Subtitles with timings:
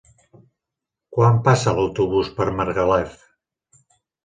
[1.17, 3.23] Quan passa l'autobús per Margalef?